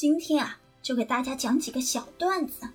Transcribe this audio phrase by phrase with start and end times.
[0.00, 2.68] 今天啊，就给大家讲几个小段子。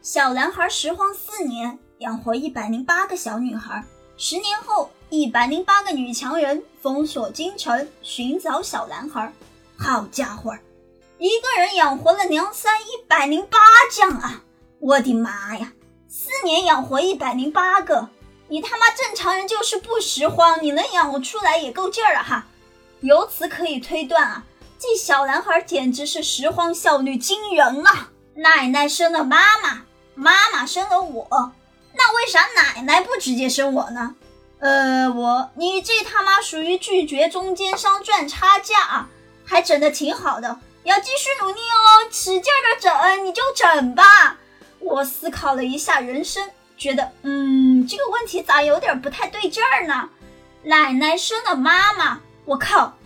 [0.00, 3.84] 小男孩拾荒四年，养活一百零八个小女孩。
[4.16, 9.30] 十年后，一百零八个女强人封锁京城，寻找小男孩。
[9.76, 10.56] 好家伙，
[11.18, 13.58] 一个人养活了梁山一百零八
[13.92, 14.42] 将啊！
[14.78, 15.74] 我的妈呀，
[16.08, 18.08] 四年养活一百零八个，
[18.48, 22.46] 你他妈正常人就是不拾荒，你能养活出来也够劲儿了哈！
[23.00, 24.46] 由此可以推断啊，
[24.78, 28.10] 这小男孩简直是拾荒效率惊人啊！
[28.34, 29.82] 奶奶生了妈妈，
[30.14, 31.52] 妈妈生了我，
[31.94, 34.14] 那为啥奶奶不直接生我呢？
[34.58, 39.06] 呃，我你这他妈属于拒绝中间商赚差价！
[39.44, 44.36] 还整的挺好的，要继续努力哦，使劲的整，你就整吧。
[44.80, 50.10] 我思考了一下人生，觉得，嗯，这个问题咋有点不太对劲儿呢？
[50.64, 52.96] 奶奶生了妈妈，我靠，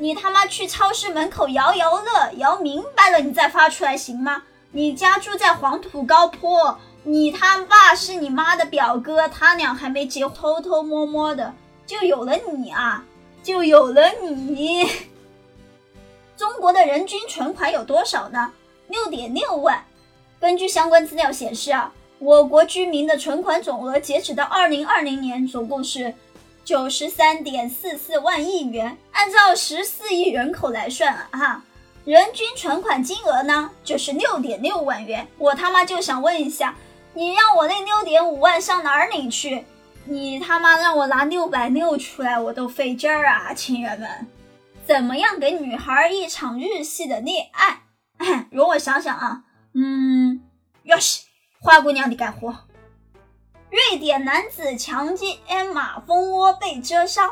[0.00, 4.42] 你他妈去超市门口摇摇乐，摇明白了你再发出来行吗？
[4.72, 11.52] 你家住在黄土高坡，你他爸是你妈的表哥，他俩还没结，偷偷摸摸的
[11.86, 13.04] 就有了你啊，
[13.42, 14.88] 就有了你。
[16.34, 18.52] 中国的人均存款有多少呢？
[18.88, 19.84] 六点六万。
[20.40, 26.14] 根据相关资料显示啊，我国居民的存款总额截止到二零二零年总共是
[26.70, 28.96] 九十三点四四万亿元。
[29.10, 31.64] 按照十四亿人口来算啊，哈，
[32.04, 35.26] 人均存款金额呢就是六点六万元。
[35.36, 36.76] 我他妈就想问一下，
[37.12, 39.64] 你让我那六点五万上哪儿领去？
[40.04, 44.28] 你他妈让我拿六百六出来，我都费劲儿啊，亲人们。
[44.86, 48.46] 怎么样给女孩一场日系的恋爱？
[48.52, 49.42] 容我想想啊，
[49.74, 50.40] 嗯，
[50.84, 51.22] 哟西，
[51.60, 52.54] 花姑娘的干活。
[53.70, 55.38] 瑞典男子强奸
[55.72, 57.30] 马蜂窝被蛰伤。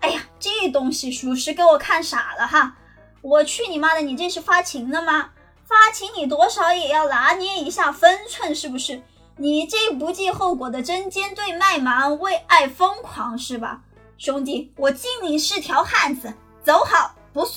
[0.00, 2.76] 哎呀，这东西属实给我看傻了哈！
[3.22, 5.30] 我去你妈的，你这是发情了吗？
[5.64, 9.00] 发情你多少也要拿捏一下分寸是不是？
[9.36, 13.80] 你这不计后果的针尖对麦芒，为爱疯狂是吧？
[14.18, 16.34] 兄弟，我敬你是条汉子。
[16.62, 17.54] 走好不送。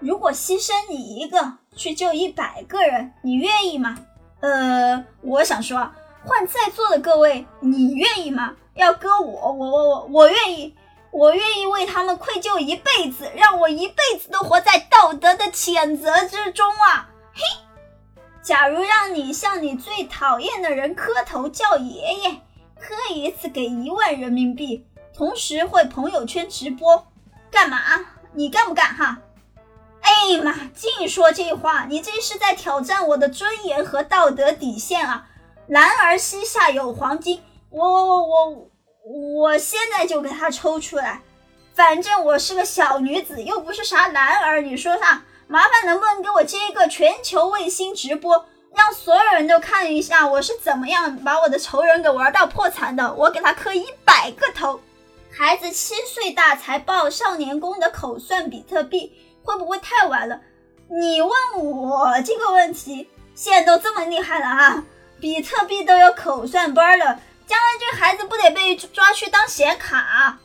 [0.00, 3.96] 如果牺牲你一个去救一百个人，你愿意吗？
[4.40, 5.88] 呃，我想说，
[6.24, 8.54] 换在座的各位，你愿意吗？
[8.74, 10.74] 要搁我，我我我我愿意，
[11.10, 17.08] 我愿意为他们愧疚一辈子，让我一辈子都活在道德的谴责之中啊！
[17.34, 17.42] 嘿，
[18.40, 22.30] 假如让你向你最讨厌的人磕头叫爷爷，
[22.78, 27.06] 磕一次给一万人民币，同时会朋友圈直播。
[27.50, 27.78] 干嘛？
[28.32, 29.18] 你干不干哈？
[30.00, 30.54] 哎呀妈！
[30.74, 35.28] 净说这话，你这是在挑战我的尊严和道德底线啊！
[35.72, 41.22] 男儿膝下有黄金，我我我我我现在就给他抽出来。
[41.72, 44.60] 反正我是个小女子，又不是啥男儿。
[44.60, 45.24] 你说啥？
[45.46, 48.44] 麻烦能不能给我接一个全球卫星直播，
[48.74, 53.14] 让所有人都看一下我是怎么样把我的仇人给玩到破产的？
[53.14, 54.78] 我给他磕一百个头。
[55.34, 59.10] 孩子七岁大才报少年宫的口算比特币，
[59.42, 60.38] 会不会太晚了？
[60.90, 61.30] 你问
[61.64, 64.84] 我这个问题，现在都这么厉害了啊！
[65.22, 70.36] 比特币都有口算班了，将来这孩子不得被抓去当显卡？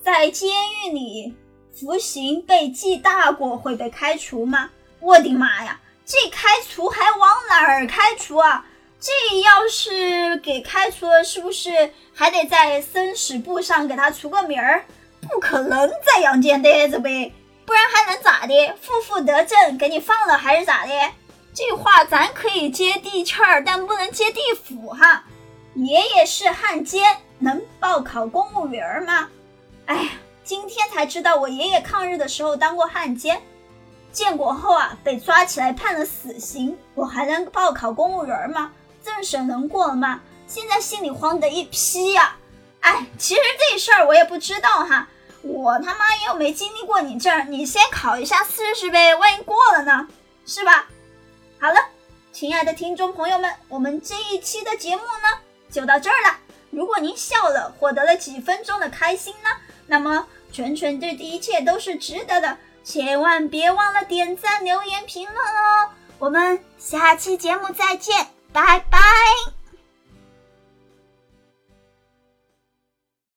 [0.00, 0.48] 在监
[0.86, 1.34] 狱里
[1.76, 4.70] 服刑被记大过会被开除吗？
[5.00, 8.64] 我的妈呀，这开除还往哪儿开除啊？
[9.00, 14.84] 这要是给开除了，是不是还得在生死簿上给他除个名儿？
[15.20, 17.32] 不可能在阳间待着呗，
[17.66, 18.72] 不然还能咋的？
[18.80, 20.92] 负负得正，给你放了还是咋的？
[21.54, 25.22] 这话咱可以接地气儿，但不能接地府哈。
[25.74, 29.28] 爷爷是汉奸，能报考公务员吗？
[29.86, 30.10] 哎呀，
[30.42, 33.40] 今天才知道我爷爷抗日的时候当过汉奸，
[34.10, 38.72] 建国后啊被抓起来判了死刑，我还能报考公务员吗？
[39.04, 40.20] 政审能过了吗？
[40.48, 42.36] 现在心里慌的一批呀！
[42.80, 43.40] 哎，其实
[43.70, 45.08] 这事儿我也不知道哈，
[45.42, 50.08] 我他妈又没经历过你这儿，你先考一下试试呗，万一过了呢，
[50.44, 50.86] 是吧？
[51.64, 51.78] 好了，
[52.30, 55.38] 亲爱的听众朋友们，我们这一期的节目呢
[55.70, 56.36] 就到这儿了。
[56.68, 59.48] 如果您笑了，获得了几分钟的开心呢，
[59.86, 65.88] 那么纯纯对的一切都是值得的，千万别忘了点赞、留言、评论哦。
[66.18, 68.26] 我们下期节目再见。
[68.52, 69.00] 拜拜。